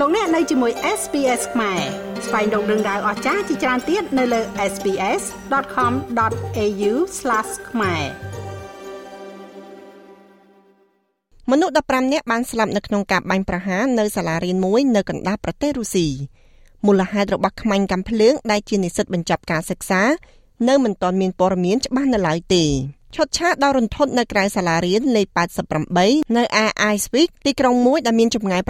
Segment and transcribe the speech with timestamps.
[0.00, 1.80] លោកអ្នកនៅជាមួយ SPS ខ្មែរ
[2.26, 4.40] ស្វែងរកដឹងដៅអស្ចារ្យជាច្រើនទៀតនៅលើ
[4.72, 6.92] SPS.com.au/
[7.70, 8.02] ខ្មែរ
[11.50, 16.08] មនុស្ស15នាក់បានស្លាប់នៅក្នុងការបាញ់ប្រហារនៅសាលារៀនមួយនៅកណ្ដាលប្រទេសរុស្ស៊ី
[16.86, 20.02] មូលហេតុរបស់ខ្មាញ់កាំភ្លើងដែលជានិស្សិតបញ្ចប់ការសិក្សា
[20.68, 22.64] នៅមិនទាន់មានព័ត៌មានច្បាស់នៅឡើយទេ
[23.14, 25.26] ឈុតឆាកដ៏រន្ធត់នៅក្រៅសាលារៀនលេខ
[25.82, 28.62] 88នៅឯ Icevik ទីក្រុងមួយដែលមានចម្ងាយ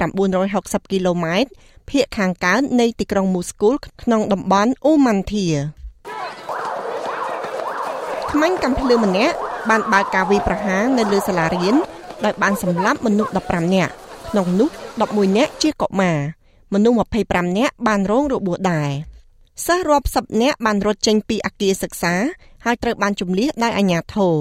[0.47, 1.51] 960គីឡូម៉ែត្រ
[1.91, 5.57] ភាគខាងកើតនៃទីក្រុង Mosul ក្នុងតំបន់ Umantia
[8.31, 9.35] ក្មាញ់កំភ្លើម្នាក់
[9.71, 11.75] បានបើកការវាយប្រហារនៅលើសាលារៀន
[12.25, 13.93] ដោយបានសម្លាប់មនុស្ស15នាក់
[14.31, 14.69] ក្នុងនោះ
[15.03, 16.19] 11នាក់ជាកុមារ
[16.75, 16.97] មនុស្ស
[17.29, 18.91] 25នាក់បានរងរបួសដែរ
[19.67, 22.15] សិស្សរាប់សិបនាក់បានរត់ចេញពីអគារសិក្សា
[22.69, 24.35] ហើយត្រូវបានជំនះដោយអាជ្ញាធរ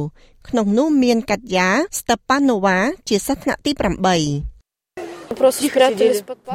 [0.50, 2.78] ក្នុងនោះមានកាត់យ៉ាស្តេប៉ាណូវ៉ា
[3.10, 3.80] ជាសិស្សថ្នាក់ទី8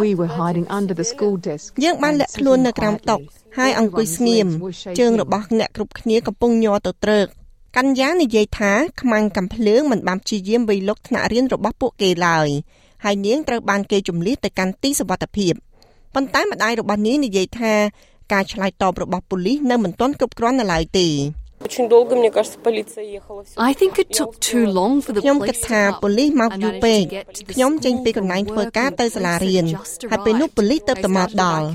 [0.05, 3.17] We were hiding under the school desk យើងបានលាក់ខ្លួននៅក្រោមតុ
[3.59, 4.48] ហើយអង្គុយស្ងៀម
[4.98, 7.27] ជើងរបស់អ្នកគ្រប់គ្នាកំពុងញ័រទៅត្រើក
[7.77, 12.48] កញ្ញានិយាយថាខ្មាំងកំភ្លើងមិនបានព្យាយាមវាយលុកថ្នាក់រៀនរបស់ពួកគេឡើយ
[13.05, 15.55] ហើយនាងត្រូវបានគេជំលះទៅកាន់ទីសុវត្ថិភាព
[16.14, 17.75] ប៉ុន្តែម្ដាយរបស់នាងនិយាយថា
[18.33, 21.09] ការឆ្លើយតបរបស់ប៉ូលីសនៅមិនទាន់គ្រប់គ្រាន់នៅឡើយទេ
[23.71, 27.03] I think it took too long for the police ខ្ញុំគិតថាប៉ូលីសមកយូរពេក
[27.53, 29.65] ខ្ញុំចេញពីកន្លែងធ្វើការទៅសាលារៀន
[30.11, 31.67] ហើយពេលនោះប៉ូលីសទៅតែមកដល់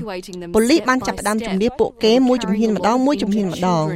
[0.54, 3.86] ប៉ូលីសបានចាប់ផ្ដើមជំរាបពួកគេមួយជំហានម្ដងមួយជំហានម្ដង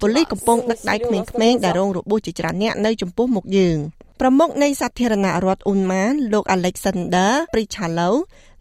[0.00, 1.18] ប៉ូលីសកំពុងដឹកដៃក្មេ
[1.50, 3.78] ងៗដែលរងរបួសជាច្រើនអ្នកនៅចំពោះមុខយើង
[4.20, 8.10] ប្រមុខនៃសាធារណរដ្ឋអ៊ុនម៉ានលោក Alexander Prichalo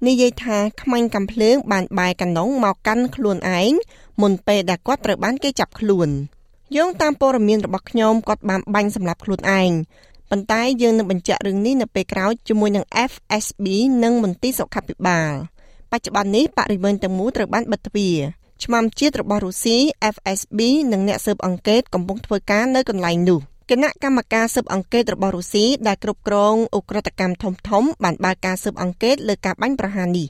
[0.07, 3.71] និយាយថាក្មាញ់កំភ្លើងបានបែរកណ្ដុងមកកាន់ខ្លួនឯង
[4.21, 6.11] មុនពេលដែលគាត់ត្រូវបានគេចាប់ខ្លួន។
[6.73, 9.71] យោងតាមព័ត៌មានរបស់ខ្ញុំគាត់បានបាញ់សម្លាប់ខ្លួនឯង
[10.29, 13.65] ប៉ុន្តែយើងនឹងបញ្ជាក់រឿងនេះនៅពេលក្រោយជាមួយនឹង FSB
[14.03, 15.31] និងមន្ទីរសុខាភិបាល
[15.91, 18.17] បច្ចុប្បន្ននេះបរិវេណទាំងមូលត្រូវបានបិទទ្វារ
[18.63, 19.77] ឆ្មាំជាតិរបស់រុស្ស៊ី
[20.15, 20.59] FSB
[20.91, 23.39] និងអ្នកស៊ើបអង្កេតកំពុងធ្វើការនៅកន្លែងនោះ
[23.69, 30.27] គណៈកម្មការស៊ើបអង្កេតរបស់រុស្ស៊ីដែលគ្រប់គ្រងអ ுக ្រិតកម្មធំធំបានបើកការស៊ើបអង្កេតលើការបាញ់ប្រហារនេះ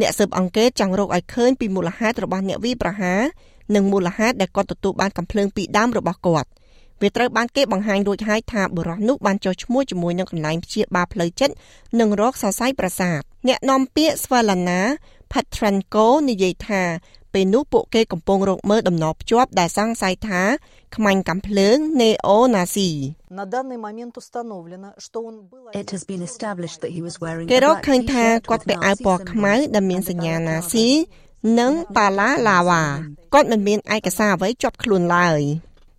[0.00, 3.20] អ្នកស៊ើបអង្កេតចង់រកឲ្យឃើញពីមូលហេតុរបស់អ្នកវាយប្រហារ
[3.75, 6.49] និងមូលហេតុដែលគាត់ទទួលបានកំភ្លើងពីដើមរបស់គាត់
[7.01, 11.53] វាត្រូវបានគេបង្ហាញរួចហើយថាបុរសនោះបានចុះឈ្មោះជាមួយនឹងកន្លែងព្យាបាលផ្លូវចិត្ត
[11.99, 14.81] និងរោគសរសៃប្រសាទអ្នកនាំពាក្យ Svalana
[15.31, 16.83] Petrenko និយាយថា
[17.33, 20.41] ពេលនោះពួកគេកំពុងរកមើលដំណរភ្ជាប់ដែលសង្ស័យថា
[20.95, 22.91] ខ្មាញ់កាំភ្លើង Neo-Nazi
[23.39, 27.45] На данный момент установлено, что он был It has been established that he was wearing
[27.51, 30.87] គេរកឃើញថាគាត់ពាក់អាវពណ៌ខ្មៅដែលមានសញ្ញាណាស៊ី
[31.58, 32.82] និងប៉ាឡាឡាវ៉ា
[33.34, 35.40] គាត់មិនមានឯកសារអ្វីជាប់ខ្លួនឡើយ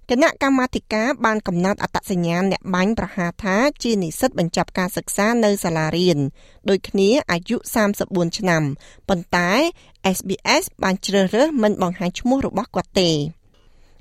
[0.09, 6.19] គណៈកម្មាធិការបានកំណត់អត្តសញ្ញាណអ្នកបាញ់ប្រហារថាជានិស្សិតបញ្ចប់ការសិក្សានៅសាលារៀន
[6.69, 7.57] ដូចគ្នាអាយុ
[7.97, 8.63] 34ឆ្នាំ
[9.09, 9.49] ប៉ុន្តែ
[10.15, 13.11] SBS បានជ្រើសរើសមិនបង្ហាញឈ្មោះរបស់គាត់ទេ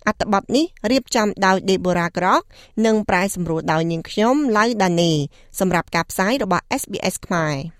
[0.07, 2.43] អត្ថបទនេះរៀបចំដោយ Deborah Grok
[2.87, 5.13] និងប្រែសម្រួលដោយនាងខ្ញុំ Lau Dane
[5.61, 7.80] សម្រាប់ការផ្សាយរបស់ SBS ខ្មែរ